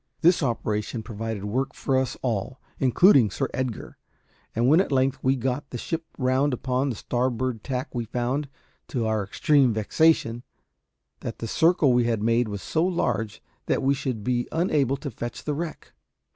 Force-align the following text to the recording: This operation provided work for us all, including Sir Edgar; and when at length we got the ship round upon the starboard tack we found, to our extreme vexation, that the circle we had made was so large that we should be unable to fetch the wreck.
This 0.21 0.41
operation 0.41 1.03
provided 1.03 1.45
work 1.45 1.75
for 1.75 1.95
us 1.95 2.17
all, 2.23 2.59
including 2.79 3.29
Sir 3.29 3.49
Edgar; 3.53 3.97
and 4.55 4.67
when 4.67 4.81
at 4.81 4.91
length 4.91 5.19
we 5.21 5.35
got 5.35 5.69
the 5.69 5.77
ship 5.77 6.05
round 6.17 6.55
upon 6.55 6.89
the 6.89 6.95
starboard 6.95 7.63
tack 7.63 7.93
we 7.93 8.05
found, 8.05 8.49
to 8.87 9.05
our 9.05 9.23
extreme 9.23 9.75
vexation, 9.75 10.41
that 11.19 11.37
the 11.37 11.45
circle 11.47 11.93
we 11.93 12.05
had 12.05 12.23
made 12.23 12.47
was 12.47 12.63
so 12.63 12.83
large 12.83 13.43
that 13.67 13.83
we 13.83 13.93
should 13.93 14.23
be 14.23 14.47
unable 14.51 14.97
to 14.97 15.11
fetch 15.11 15.43
the 15.43 15.53
wreck. 15.53 15.93